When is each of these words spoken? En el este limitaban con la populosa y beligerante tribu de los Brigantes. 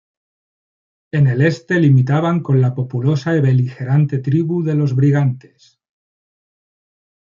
En 1.11 1.27
el 1.27 1.43
este 1.43 1.79
limitaban 1.79 2.39
con 2.41 2.59
la 2.59 2.73
populosa 2.73 3.37
y 3.37 3.39
beligerante 3.39 4.17
tribu 4.17 4.63
de 4.63 4.73
los 4.73 4.95
Brigantes. 4.95 5.79